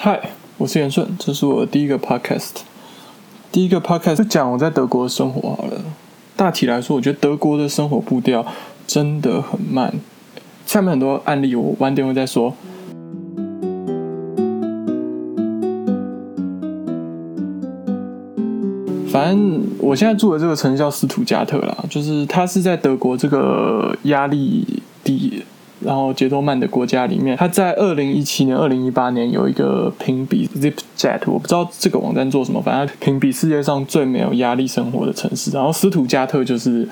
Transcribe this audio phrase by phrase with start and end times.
[0.00, 2.60] 嗨，我是严顺，这是我第一个 podcast。
[3.50, 5.82] 第一个 podcast 讲我在德国的生活好了。
[6.36, 8.46] 大体来说，我觉得德国的生活步调
[8.86, 9.92] 真的很慢。
[10.64, 12.54] 下面很多案例，我晚点会再说。
[19.10, 24.64] 反正我现在住的这个城市叫斯图加特啦，就是它是在德国这个压力
[25.02, 25.42] 低。
[25.88, 35.50] 然后节奏慢的国家里面，它在二零一七年、二零一八年有一个评比 ZipJet，我不知道这个网站做什么，反正评比世界上最没有压力生活的城市。
[35.50, 36.86] 然后斯图加特就是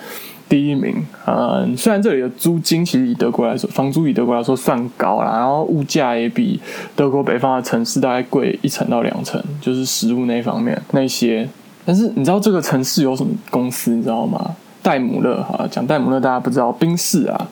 [0.49, 0.95] 第一名。
[1.27, 6.59] 嗯，虽然这里的租金其实以德国来说，房租以德国来说算高啦，然后物价也比
[6.95, 11.47] 德国北方的城市大概贵一成到两成，就是食物那方面那些。
[11.85, 13.91] 但是你知道这个城市有什么公司？
[13.91, 14.57] 你知道吗？
[14.83, 17.49] 戴姆勒哈，讲戴姆勒大家不知道，宾士啊。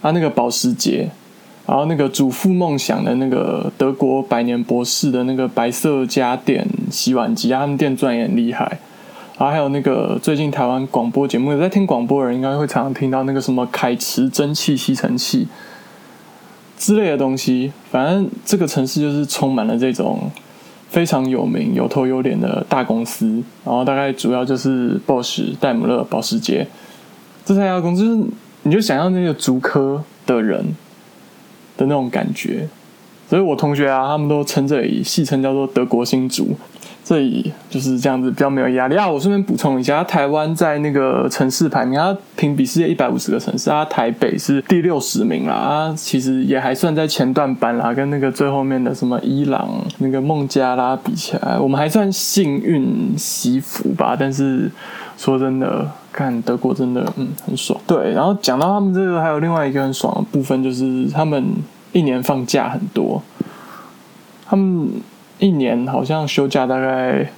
[0.00, 1.10] 啊，那个保时捷，
[1.66, 8.78] 然后那个主妇梦想的那个德国百年博士的那个白色家电洗碗机啊，他们店赚也很厉害。
[9.38, 15.46] 然后还有那个最近台湾广播节目有在听广播的人，应该会常常听到那个什么凯驰蒸汽吸尘器
[16.76, 17.72] 之类的东西。
[17.90, 20.30] 反正这个城市就是充满了这种
[20.88, 23.42] 非常有名、有头有脸的大公司。
[23.64, 26.66] 然后大概主要就是 Bosch、戴姆勒、保时捷
[27.44, 28.26] 这三家公司。
[28.68, 30.62] 你就想象那个足科的人
[31.78, 32.68] 的那种感觉，
[33.26, 36.54] 所以我同学啊，他们都称这里戏称叫做德国新竹，
[37.02, 39.08] 这里就是这样子比较没有压力啊。
[39.08, 54.14] 我顺便补充一下，台湾在那个城市排名，它评比世界一百五十个城市，它台北是第六十名啦，啊，其实也还算在前段班啦，跟那个最后面的什么伊朗、那个孟加拉比起来，我们还算幸运惜福吧。
[54.20, 54.70] 但是
[55.16, 55.90] 说真的。
[56.18, 58.10] 看德国真的嗯很爽，对。
[58.12, 61.44] 然后讲到他们这个，还有另外一个很爽的部分，就是他们
[61.92, 63.22] 一年放假很多。
[64.44, 64.90] 他们
[65.38, 67.30] 一年好像休假大概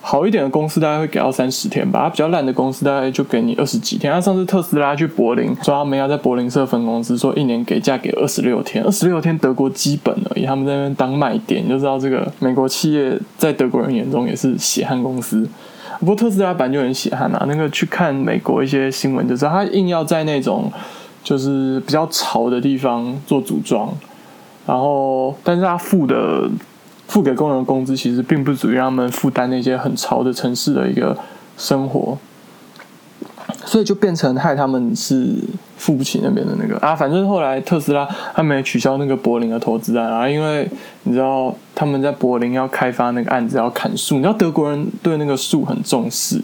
[0.00, 4.12] 好一点的公司大概会给到三十天吧，比较烂的公司大概就给你二十几天。
[4.12, 10.44] 他上次特斯拉去柏林说他们要在柏林设分公司，说一年给假给二十六天，二十六天德国基本而已。
[10.44, 15.48] 他们在那边当卖点，你就知道这个美国企业在德国人眼中也是血汗公司。
[16.00, 20.70] 不过特斯拉版就很血汗啊，那个去看美国一些新闻就知道，他硬要在那种
[21.22, 23.92] 就是比较潮的地方做组装，
[24.66, 26.50] 然后但是他付的
[27.06, 31.16] 付给工人工资其实并不足以让他们负担那些很潮的城市的一个
[31.56, 32.18] 生活。
[33.64, 35.34] 所以就变成害他们是
[35.76, 36.76] 付不起那边的那个。
[36.78, 40.68] 啊，反正后来特斯拉他们也取消那个柏林的投资案啊，因为
[41.04, 46.40] 你知道他们在柏林要开发那个案子要砍树，你知道德国人对那个树很重视，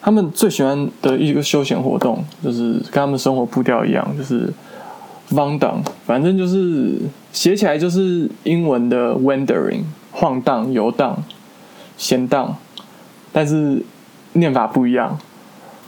[0.00, 4.52] 他们最喜欢的一个休闲活动就是跟他们生活步调一样，就是
[5.32, 6.96] wandering，反正就是
[7.32, 9.82] 写起来就是英文的 wandering，
[10.12, 11.22] 晃荡、游荡、
[11.96, 12.56] 闲荡，
[13.32, 13.82] 但是
[14.32, 15.18] 念法不一样。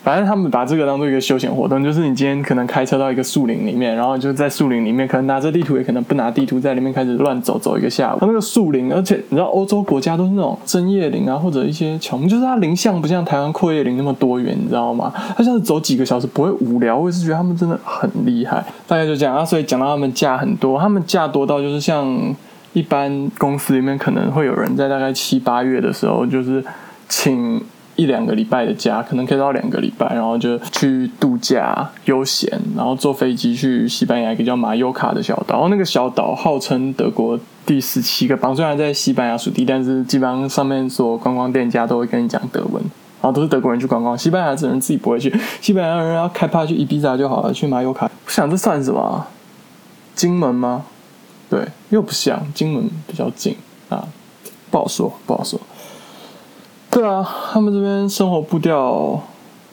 [0.02, 8.18] 反正他们把这个当做一个休闲活动，就是你今天可能开车到一个树林里面，然后就在树林里面，可能拿着地图，也可能不拿地图，在里面开始乱走走一个下午。
[8.18, 15.12] 它那个树林，而且你知道欧洲国家都是那种针叶林啊，或者一些乔木，就是它林相不像台湾阔叶林那么多元，你知道吗？
[15.36, 18.64] 它像是走几个小时不会无聊，我也是觉得他们真的很厉害。
[18.88, 22.34] 大概就这样啊，所以讲到他们假很多，他们假多到就是像
[22.72, 26.64] 一般公司里面可能会有人在大概七八月的时候，就是
[27.08, 27.62] 请。
[28.02, 35.54] 一两个礼拜的假，可能可以到两个礼拜，然后就去度假悠闲，然后坐飞机去西班牙一个叫马尤卡的小岛。
[35.54, 42.82] 然后那个小岛号称德国第十七个邦，虽然在西班牙属地，但是基本上上面所观光店家都会跟你讲德文，
[43.20, 44.18] 然后都是德国人去观光。
[44.18, 48.06] 西班牙人自己不会去，西班牙人要开趴去伊比萨就好了，去马尤卡。
[48.06, 49.26] 我想这算什么？
[50.14, 50.84] 金门吗？
[51.48, 53.54] 对，又不像，金门比较近
[53.88, 54.08] 啊，
[54.70, 55.60] 不好说，不好说。
[56.94, 59.18] 对啊，他们这边生活步调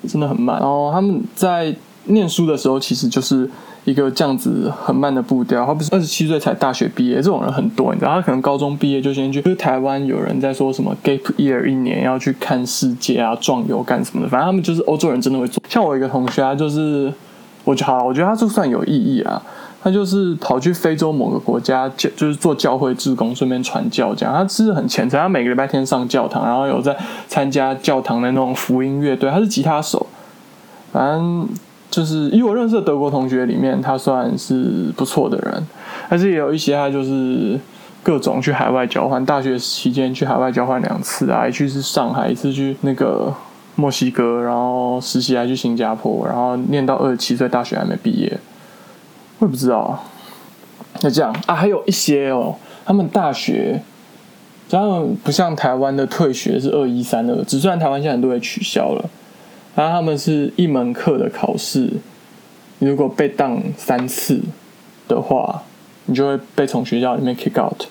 [0.07, 0.57] 真的很慢。
[0.57, 1.75] 然后他们在
[2.05, 3.47] 念书的时候，其实就是
[3.83, 5.65] 一个这样子很慢的步调。
[5.65, 8.13] 他不是二十七岁才大学毕业，这种人很多，你知道？
[8.13, 9.41] 他可能高中毕业就先去。
[9.41, 14.29] 就是台湾有人在说什么 gap year 一年要去看世界啊，壮游干什么的。
[14.29, 15.61] 反正他们就是欧洲人，真的会做。
[15.67, 17.13] 像我一个同学啊，就是
[17.65, 19.41] 我觉得好，我觉得他就算有意义啊。
[19.81, 24.35] 他就是跑去非洲某个国家教，就是做教会志工，顺便传教这样。
[24.35, 26.95] 他是很虔诚，他每个礼拜天上教堂，然后有在
[27.27, 29.31] 参加教堂的那种福音乐队。
[29.31, 30.05] 他是吉他手，
[30.91, 31.47] 反正
[31.89, 35.65] 就是以我认识的德国同学里面，他算是不错的人。
[36.09, 37.57] 但是也有一些他就是
[38.03, 43.33] 各种去海外交换，大学期间去海外交换两次啊，一次是上海，一次去那个
[43.75, 48.37] 墨西哥，然后实习还去新加坡，然后念到二十七岁，大学还没毕业。
[49.39, 49.97] 我也不知道，
[51.01, 52.55] 那这样啊，还有一些哦，
[52.85, 53.81] 他们大学，
[54.69, 59.09] 他们不像台湾的退学是二一三二，只算台湾现在很多也取消了，
[59.75, 61.89] 然后他们是一门课的考试，
[62.79, 64.41] 如果被当三次
[65.07, 65.63] 的话，
[66.07, 67.85] 你就会被从学校里面 kick out。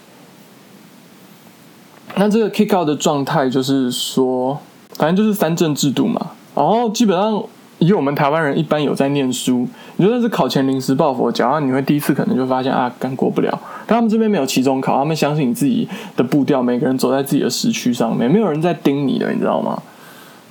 [2.16, 4.58] 那这个 kick out 的状态就是说，
[4.96, 7.42] 反正就是三证制度嘛，然后基本上。
[7.78, 9.66] 以我们台湾人一般有在念书，
[9.96, 13.60] 你就算是考前临时抱佛脚，你会第一次可能就发现啊，刚过不了。
[13.86, 19.80] 但他们这边没有期中考，他们相信你自己的步调，每个人走在自己的时区上面，没有人在盯你的，你知道吗？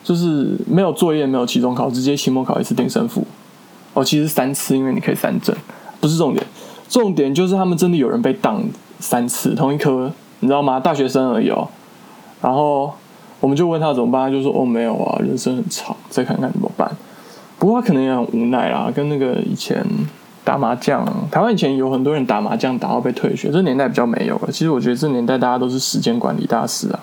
[0.04, 3.26] 就是没有作业，没有期中考，直接期末考一次定胜负。
[3.94, 5.54] 哦，其实三次，因为你可以三证，
[6.00, 6.46] 不是重点，
[6.88, 8.64] 重点就是他们真的有人被挡
[9.00, 10.10] 三次同一科，
[10.40, 10.80] 你知道吗？
[10.80, 11.68] 大学生而已哦。
[12.42, 12.94] 然后
[13.42, 16.90] 我们就问他怎么办，他就说哦没有啊，人生很长，再看看怎么办。
[17.59, 19.83] 不过他可能也很无奈啦，跟那个以前
[20.44, 24.51] 打麻将，台湾以前有很多人打麻将打到被退学，这年代比较没有了。
[24.51, 27.00] 其实我觉得这年代大家都是时间管理大师啊。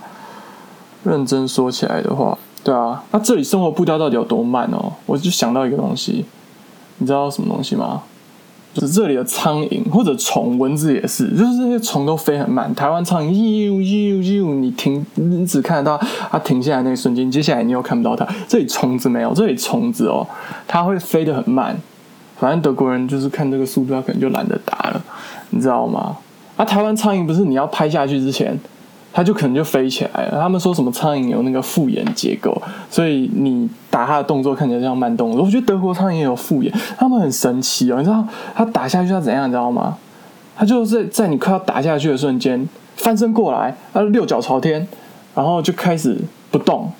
[1.02, 4.92] 认真说起来的话，对啊，那这里生活步调到底有多慢哦？
[5.04, 6.24] 我就想到一个东西，
[6.98, 8.02] 你知道什么东西吗？
[8.74, 12.74] 就是这里的苍蝇或者虫，蚊子也是，就是这些虫都飞很慢。
[12.74, 15.96] 台湾苍蝇，呦呦呦，你停，你只看得到
[16.30, 18.26] 它停下来那一瞬间，接下来你又看不到它。
[18.48, 20.26] 这里虫子没有，这里虫子哦，
[20.66, 21.76] 它会飞得很慢。
[22.36, 25.00] 反正德国人就是看这个速度，他可能就懒得打了，
[25.50, 26.16] 你知道吗？
[26.56, 28.58] 啊，台湾苍蝇不是你要拍下去之前。
[29.14, 30.40] 它就可能就飞起来了。
[30.40, 35.44] 他们说什么苍蝇有那个复眼结构，所以你打它的动作看起来像慢动作。
[35.44, 37.98] 我觉得德国苍蝇也有复眼，他们很神奇哦。
[37.98, 38.26] 你知道
[38.56, 39.46] 它打下去它怎样？
[39.46, 39.96] 你知道吗？
[40.56, 44.86] 它就是在你快要打下去的瞬间翻身过来，它六脚朝天，
[45.34, 46.18] 然后就开始
[46.50, 46.90] 不动。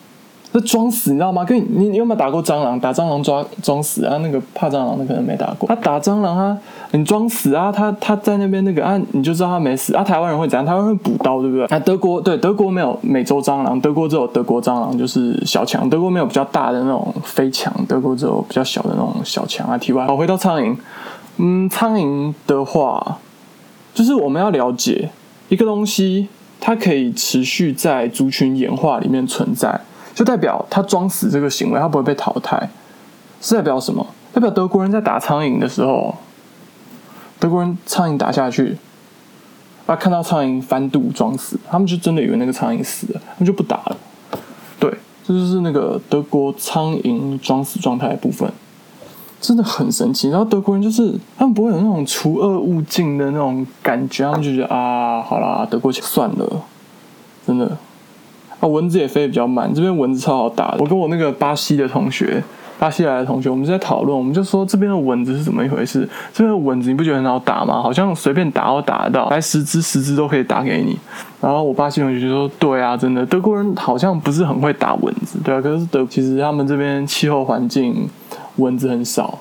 [0.55, 1.45] 这装死，你知道吗？
[1.45, 2.79] 跟你你你有没有打过蟑螂？
[2.79, 4.19] 打蟑螂抓装死啊？
[4.19, 5.69] 那个怕蟑螂的可能没打过。
[5.69, 6.57] 他打蟑螂啊，
[6.93, 7.73] 你装死啊？
[7.73, 10.05] 他他在那边那个啊，你就知道他没死啊。
[10.05, 10.65] 台湾人会怎样？
[10.65, 11.67] 台湾会补刀，对不对？
[11.67, 15.91] 啊，德国对德国没有美洲蟑螂，德国只有德国蟑螂，就是小强。
[15.91, 19.77] 德国没有比较大的那种飞强，德国只有比较小的那种小强啊。
[19.77, 20.77] 题外，好，回到苍蝇，
[21.39, 23.19] 嗯，苍蝇的话，
[23.93, 25.11] 就是我们要了解
[25.49, 26.29] 一个东西，
[26.61, 29.81] 它可以持续在族群演化里面存在。
[30.15, 32.71] 就代表他装死这个行为，他不会被淘汰，
[33.41, 34.07] 是代表什么？
[34.33, 36.15] 代表德国人在打苍蝇的时候，
[37.39, 38.77] 德国人苍蝇打下去，
[39.87, 43.97] 啊，看到苍蝇翻肚装死，他们就真的以为那个苍蝇死了，他们就不打了。
[44.81, 44.91] 对，
[45.27, 48.51] 这就是那个德国苍蝇装死状态的部分，
[49.41, 50.31] 真的很神奇。
[50.31, 56.63] 然后德国人就是他们不会有那种除恶务尽的那种感觉，他们就觉得啊，好啦，德国算了，
[58.69, 60.75] 蚊子也飞得比较慢，这边蚊子超好打。
[60.79, 62.43] 我跟我那个巴西的同学，
[62.79, 66.09] 巴西来的同学，我们在讨论，我们就说这边的蚊子是怎么一回事？
[66.33, 67.83] 这边的蚊子你不觉得很好打吗？
[67.83, 70.99] 好像随便打都打得到，来十只十只都可以打给你。
[71.41, 75.61] 然后我巴西同学就说：“对啊，真的，德国人好像不是很会打蚊子，对啊。
[75.61, 78.09] 可是德其实他们这边气候环境
[78.57, 79.39] 蚊子很少。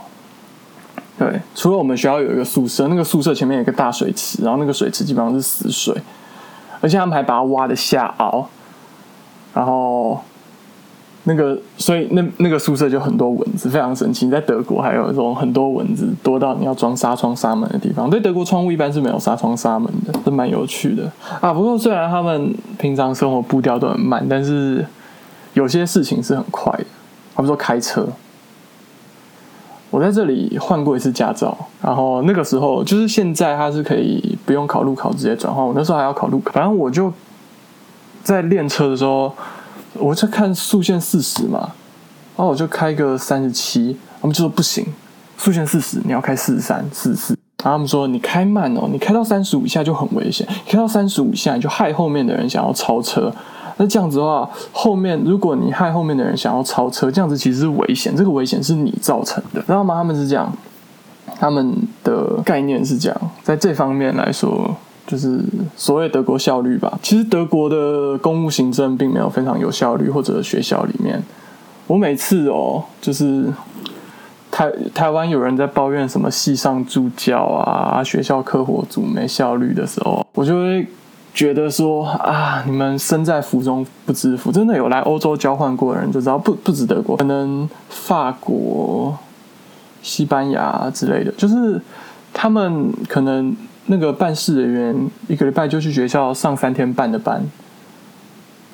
[1.17, 5.95] 对，除了我们学校有一个宿舍，那个宿舍前面有一个大水池，然后那个水池基本上是死水，
[6.81, 8.47] 而且他们还把它挖的下凹。”
[11.25, 14.29] 那个，所以那那个宿舍就很多蚊子，非常神奇。
[14.29, 18.09] 在德国还有一种很多蚊子，多到你要装纱窗纱门的地方。
[18.09, 21.09] 对，德国窗户一般是没有纱窗纱门的，是蛮有趣的
[21.39, 21.53] 啊。
[21.53, 24.85] 不过虽然他们平常生活步调都很慢，但是
[25.53, 26.83] 有些事情是很快的。
[26.83, 28.05] 比如说开车，
[29.89, 37.11] 我在这里换过一次驾照，然后那个时候就是现在它是可以不用考路考直接转换，我那时候还要考路考，反正我就。
[38.23, 39.29] 在练车的时候，
[39.95, 41.59] 我在看速限四十嘛，
[42.35, 44.85] 然后我就开个三十七，他们就说不行，
[45.37, 47.37] 速限四十，你要开四十三、四十四。
[47.63, 53.33] 然后他们说你开慢哦，你开到三十五下就很危险，开到三十五下你就害后面的人想要超车。
[53.77, 59.95] 那这样子的话，后面如果你害后面的人想要超车，这样子其实是危险，这个危险是你造成的，知道吗？
[59.95, 60.51] 他们是这样，
[61.39, 64.75] 他们的概念是这样，在这方面来说。
[65.05, 65.41] 就是
[65.75, 66.97] 所谓德国效率吧。
[67.01, 71.21] 其实德国的公务行政并没有非常有效率，或者学校里面，
[71.87, 73.45] 我每次哦，就是
[74.49, 80.87] 台台湾有人在抱怨什么系上助教啊、学校课活组没效率的时候，我就会
[81.33, 84.51] 觉得说啊，你们身在福中不知福。
[84.53, 89.17] 真的有来欧洲交换过的人就知道，不不止德国，可能法国、
[90.01, 91.81] 西班牙之类的，就是
[92.31, 93.53] 他们可能。
[93.87, 97.43] 那个办事人员一个礼拜就去学校上三天半的班，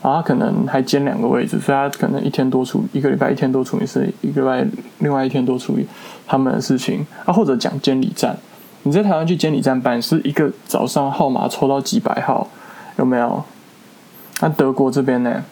[0.03, 4.67] 然后可能还兼两个位置，所以他可能一天多处一个礼拜一天多处理事，一个礼拜
[4.99, 5.87] 另外一天多处理
[6.27, 8.37] 他们的事情啊，或者讲监理站，
[8.83, 12.47] 你在台湾去监理站办，是一个早上号码抽到几百号，
[12.97, 13.43] 有没有？
[14.41, 15.43] 那德国这边呢？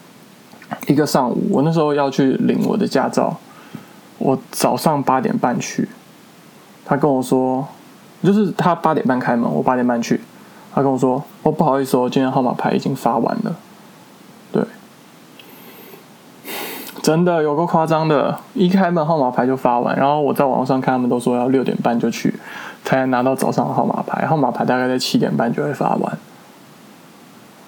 [0.87, 3.37] 一个上午，我那时候要去领我的驾照，
[4.17, 5.87] 我早上八点半去，
[6.85, 7.67] 他跟我说，
[8.23, 10.19] 就是他八点半开门，我八点半去，
[10.73, 13.55] 他跟我说，哦，不好意思哦，今天号码牌已经发完了。
[14.51, 14.63] 对，
[17.01, 22.33] 真的有个夸张的，一开门号码牌就发完，然后我在网上看，他们都说要六点半就去，
[22.83, 26.17] 才能拿到早上的号码牌，号码牌大概在七点半就会发完。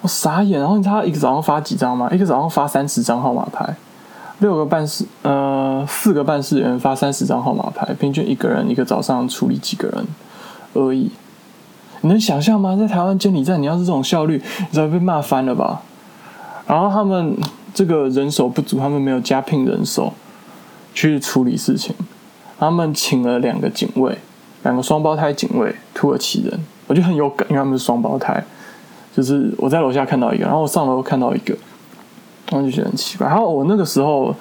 [0.01, 2.09] 我傻眼，然后你知道一个早上发几张吗？
[2.11, 3.75] 一个早上发三十张号码牌，
[4.39, 10.05] 六个办事呃四个办事员发三十张号码牌，平均一个人一个早上处理几个人
[10.73, 11.11] 而已。
[12.01, 12.75] 你能想象吗？
[12.75, 15.81] 在台湾监理站，你要是这种效率，你早被骂翻了吧？
[16.65, 17.35] 然后他们
[17.73, 20.13] 这个人手不足，他们没有加聘人手
[20.93, 21.95] 去处理事情，
[22.57, 24.17] 他们请了两个警卫，
[24.63, 28.43] 两个双胞胎警卫，土耳其人，我觉得很有感，因为他们是双胞胎。
[29.17, 31.53] 就是我在楼下看到一个，然后我上楼看到一个，
[32.51, 33.27] 然后就觉得很奇怪。
[33.27, 34.33] 然后我那个时候，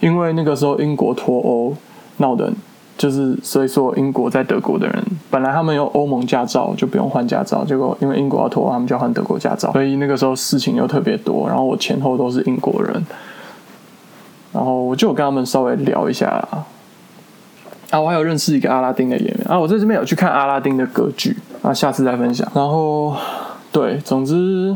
[0.00, 1.74] 因为那个时候英国脱欧
[2.18, 2.52] 闹的，
[2.96, 11.46] 就是所以说英国在德国的人，本来他们有欧盟驾照就不用换驾照，结果因为英国要脱，他们就要换德国驾照，所以那个时候事情又特别多。
[11.46, 13.06] 然后我前后都是英国人，
[14.52, 16.28] 然后我就跟他们稍微聊一下
[17.90, 22.46] 啊，我还有认识一个阿拉丁的演员啊，我在这边有去看阿拉丁的歌剧啊，下次再分享。
[22.54, 23.14] 然后。
[23.72, 24.74] 对，总之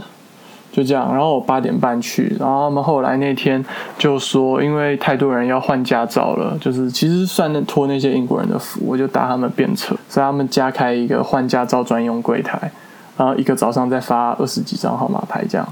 [0.73, 1.13] 就这样。
[1.13, 3.65] 然后我八点半去，然后他们后来那天
[3.99, 12.71] 就说，因为太多人要换驾照了，就是其实算托那些英国人的福，我就搭他们便车，所以他们加开一个换驾照专用柜台，
[13.17, 15.67] 然后一个早上再发二十几张号码牌，这样。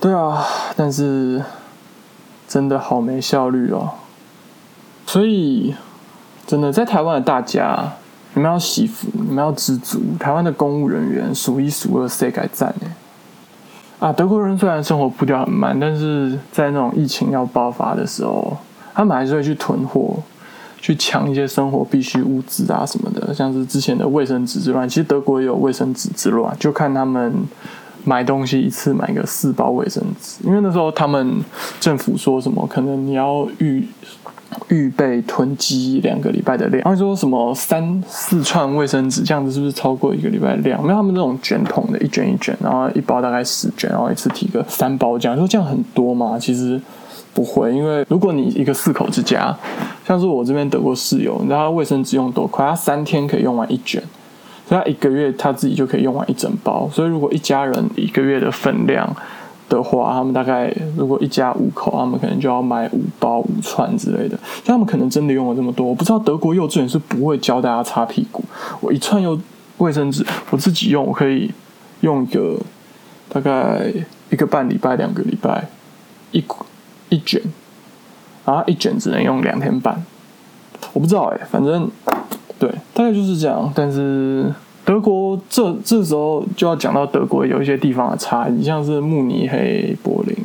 [0.00, 0.44] 对啊，
[0.76, 1.42] 但是
[2.46, 3.90] 真的好没效率哦。
[5.06, 5.74] 所以
[6.46, 7.92] 真的在台湾的大家。
[8.34, 9.98] 你们要惜福，你们要知足。
[10.20, 12.86] 台湾的公务人员数一数二，谁敢赞呢？
[13.98, 18.56] 啊，德国人虽然生活步调很慢，但是在那种疫情要爆发的时候，
[18.94, 20.16] 他们还是会去囤货，
[20.80, 23.32] 去抢一些生活必需物资啊什么的。
[23.32, 27.32] 像是之前的卫生纸之乱，其实德国也有卫生纸之乱，就看他们
[28.06, 31.44] 买东西一次买个四包卫生纸，因为那时候他们
[31.78, 33.86] 政府说什么，可能你要预。
[34.68, 40.80] 预备囤积两个礼拜的量，然后说什么三四串卫生纸，这样子是不是超过一个礼拜的量？
[40.82, 45.36] 没有他们那种卷筒的，一卷一卷，然后一包大概十卷，然后一次提个三包这样。
[45.36, 46.38] 说这样很多吗？
[46.38, 46.80] 其实
[47.34, 49.54] 不会，因为如果你一个四口之家，
[50.06, 52.66] 像是我这边德国室友，你知道他卫生纸用多快？
[52.66, 54.02] 他三天可以用完一卷，
[54.68, 56.88] 所以他一个月他自己就可以用完一整包。
[56.92, 59.14] 所以如果一家人一个月的分量。
[59.68, 64.38] 的话，他们大概如果一家五口，他们可能就要买五包五串之类的。
[64.64, 68.44] 他们可能真的用了这么多，我不知道德国幼稚园是不会教大家擦屁股。
[68.80, 69.36] 我一串又
[69.78, 71.50] 卫生纸，我自己用，我可以
[72.02, 72.56] 用一个
[73.28, 73.92] 大概
[74.30, 75.66] 一个半礼拜、两个礼拜
[76.30, 76.38] 一
[77.08, 77.42] 一卷，
[78.44, 80.00] 然后一卷只能用两天半。
[80.92, 81.90] 我不知道哎，反正
[82.58, 83.72] 对，大概就是这样。
[83.74, 84.52] 但是。
[84.86, 90.36] 德国这这时候就要讲到德国有一些地方的差异，像是慕尼黑、柏林，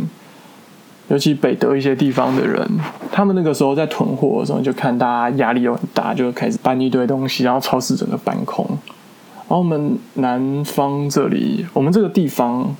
[1.09, 2.67] 尤其北德一些地方的人，
[3.11, 8.65] 他们那个时候在囤货的时候，就看大家压力又很大，就开始搬一堆东西，然后超市整个搬空。
[8.67, 12.75] 然后我们南方这里，我们这个地方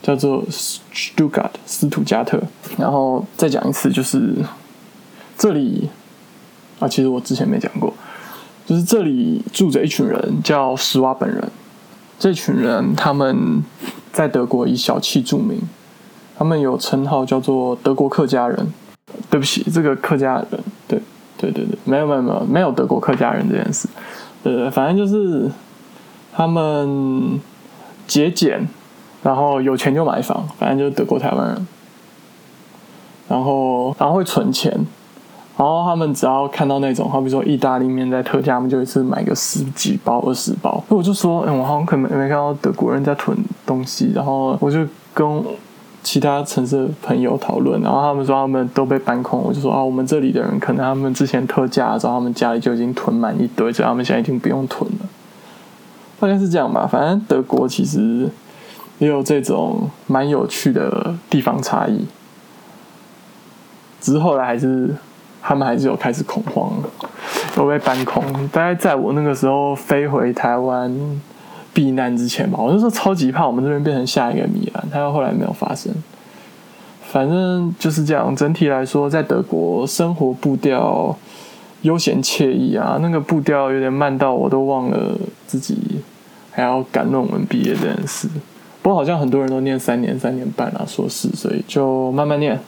[0.00, 2.40] 叫做 Stuttgart 斯图加特，
[2.78, 4.36] 然后再讲一次，就是
[5.36, 5.90] 这里
[6.78, 7.92] 啊，其实我之前没讲过。
[8.66, 11.42] 就是这里住着一群人，叫施瓦本人。
[12.18, 13.62] 这群人他们
[14.12, 15.60] 在德国以小气著名，
[16.36, 18.72] 他们有称号叫做德国客家人。
[19.30, 20.46] 对不起，这个客家人，
[20.88, 21.00] 对
[21.38, 23.88] 对对对，没有没有没有没有德国客家人这件事。
[24.42, 25.48] 呃，反正就是
[26.34, 27.40] 他们
[28.06, 28.68] 节俭，
[29.22, 31.66] 然后有钱就买房，反正就是德国台湾人。
[33.28, 34.86] 然后然后会存钱。
[35.58, 40.84] 然后他们只要看到那种，好比说意大利面在特价，他们就一次买个十几包、二十包。
[40.90, 43.34] 那我就说，哎，我好像可能没看到德国人在囤
[43.64, 44.12] 东西。
[44.14, 45.42] 然后我就跟
[46.02, 49.40] 其他城市的朋友讨论，然后他们说他们都被搬空。
[49.42, 55.08] 我就说啊，我们这里的人可能他们之前特价的时候，他们家里就已经囤满一堆，所以他们现在已经不用囤了。
[56.20, 56.86] 大概是这样吧。
[56.86, 58.28] 反正德国其实
[58.98, 62.04] 也有这种蛮有趣的地方差异，
[64.02, 64.94] 只是后来还是。
[65.48, 66.72] 他们还是有开始恐慌，
[67.56, 68.20] 有被搬空。
[68.48, 70.92] 大概在我那个时候飞回台湾
[71.72, 74.84] 避难之前吧，我那时候超级怕我们这边变成下一个米兰。
[74.90, 75.92] 他后来没有发生，
[77.00, 78.34] 反正就是这样。
[78.34, 81.16] 整体来说，在德国生活步调
[81.82, 85.78] 悠闲惬意啊，那个步调有点慢到我都忘了自己
[86.50, 88.28] 还要赶论文毕业这件事。
[88.82, 92.58] 不过好像很多人都念三年、三年半啊，硕士，所以就慢慢念，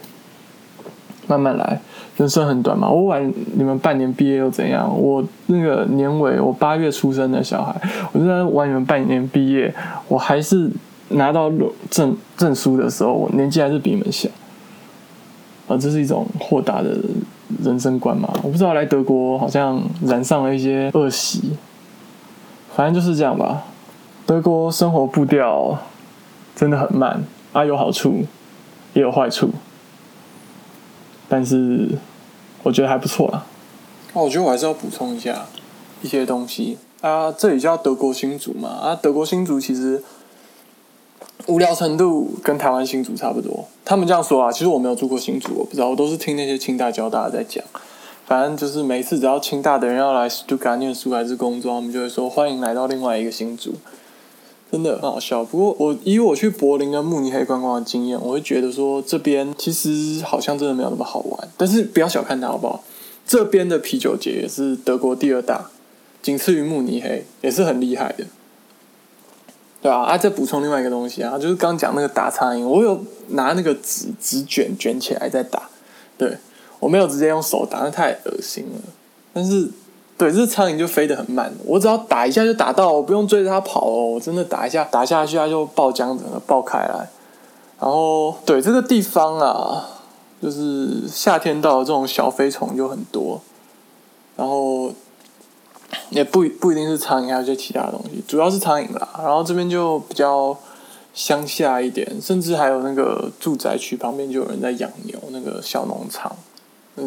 [1.29, 1.81] 慢慢来。
[2.17, 4.93] 人生很短嘛，我晚你们半年毕业又怎样？
[5.01, 7.81] 我那个年尾，我八月出生的小孩，
[8.11, 9.73] 我就在晚你们半年毕业，
[10.09, 10.69] 我还是
[11.11, 11.49] 拿到
[11.89, 14.29] 证证书的时候，我年纪还是比你们小。
[15.69, 16.97] 啊，这是一种豁达的
[17.63, 18.29] 人生观嘛？
[18.43, 21.53] 我不知道来德国好像染上了一些恶习，
[22.75, 23.63] 反正就是这样吧。
[24.27, 25.79] 德国生活步调
[26.57, 28.25] 真的很慢，啊，有好处
[28.95, 29.51] 也有坏处，
[31.29, 31.89] 但是
[32.63, 33.45] 我觉得还不错啦。
[34.13, 35.47] 哦，我觉得我还是要补充一下
[36.03, 40.03] 一些东西啊，这里叫德国新族嘛，啊，德国新族其实。
[41.47, 47.65] 无聊程度跟台湾新族差不多，他们这样说啊，其实我没有住过新族，我不知道，我都是听那些清大、交大的在讲。
[48.27, 53.73] 反正就是每次只要清大的人要来就赶念书还是工作，他们就会说欢迎来到另外一个新族，
[54.71, 55.45] 真的很好笑。
[55.45, 61.49] 不过我以我去柏林跟慕尼黑观光的经验，我会觉得说这边其实好像真的没有那么好玩。
[61.57, 62.85] 但是不要小看它好不好？
[63.27, 65.71] 这边的啤酒节也是德国第二大，
[66.23, 68.25] 仅次于慕尼黑，也是很厉害的。
[69.81, 75.69] 对啊，啊，再补充另外一个东西啊，就是刚讲那个打苍蝇，我有拿那个纸纸卷卷起来再打，
[76.17, 76.39] 对
[76.81, 78.81] 我没有直接用手打，那太恶心了。
[79.33, 79.71] 但是，
[80.19, 87.09] 对，这苍蝇就飞得很慢，我只要打一下就打到，我不用追着它跑哦，我真的打一下打下去它就爆浆，整个爆开来。
[87.81, 89.89] 然后，对这个地方啊，
[90.43, 93.41] 就是夏天到了，这种小飞虫就很多，
[94.37, 94.93] 然后。
[96.11, 99.09] 也不不一定是苍蝇，还有些其他东西，主要是苍蝇啦。
[99.19, 100.55] 然后这边就比较
[101.15, 106.37] 乡下一点，甚至还有那个住宅区旁边就有人在养牛，那个小农场，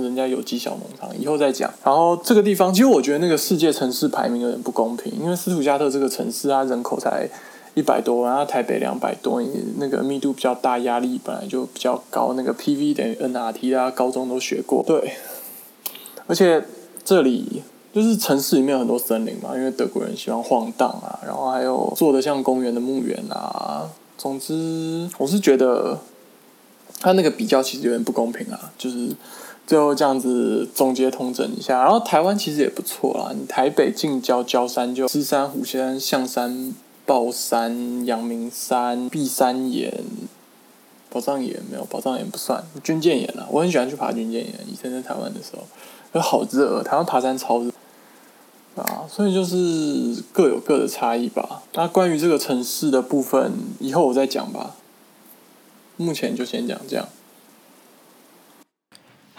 [0.01, 1.71] 人家有机小农场，以后再讲。
[1.83, 7.27] 然后这个地方，其实我觉得那个世界城市排名有点不公平，因为斯图加特这个城市啊人口才
[7.73, 9.41] 一百多，然后台北两百多，
[9.77, 14.83] 那个密度比较大，压力本来就比较高，那个 PV 等于 NRT 啊，高中都学过。
[14.85, 15.13] 对，
[16.27, 16.63] 而且
[17.03, 17.63] 这里。
[17.93, 23.83] 就是城市里面有很多森林嘛，因为德国人喜欢晃荡啊，然后还有做的像公园的墓园啊。
[24.17, 25.99] 总之，我是觉得
[27.01, 28.71] 他那个比较其实有点不公平啊。
[28.77, 29.09] 就是
[29.67, 33.31] 最后这样子总结统整一下，然后台湾其实也不错啦。
[33.33, 36.73] 你台北近郊郊山就芝山、虎山、象山、
[37.05, 40.03] 豹山、阳明山、碧山岩、
[41.09, 43.47] 宝藏岩没有，宝藏岩不算，军舰岩啊。
[43.49, 45.63] 我很喜欢去爬军舰岩，以前在台湾的时候，
[46.13, 47.71] 就好热，台湾爬山超热。
[48.75, 51.61] 啊，所以就是各有各的差异吧。
[51.73, 54.75] 那关于这个城市的部分，以后我再讲吧。
[55.97, 57.07] 目前就先讲这样。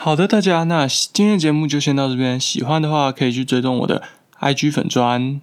[0.05, 2.39] 好的，大家，那今天的节目就先到这边。
[2.41, 4.03] 喜欢的话可以去追踪我的
[4.41, 5.41] IG 粉砖，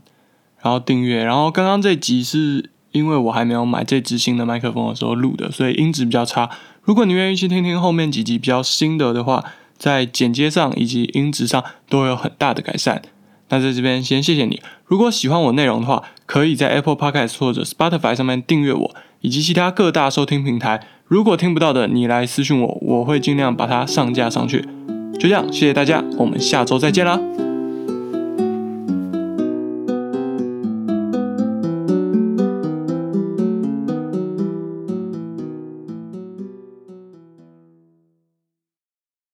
[0.61, 1.23] 然后订阅。
[1.23, 6.49] 然后刚刚这集是因为我还没有买这支新的麦克风的时候录的，所以音质比较差。
[6.83, 9.45] 如果你愿意去听听后面几集比较新的的话，
[9.77, 13.01] 在剪接上以及音质上都有很大的改善。
[13.47, 14.61] 那在这边先谢谢你。
[14.83, 20.85] 如果喜欢我内容的话，可以在 Apple Podcast 或者 Spotify 上面订阅我，以及其他各大收听平台。
[21.09, 24.61] 如果听不到的，你来私信我，我会尽量把它上架上去。
[25.15, 27.19] 就这样，谢谢大家，我们下周再见啦。